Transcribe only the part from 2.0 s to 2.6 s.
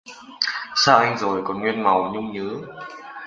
nhung nhớ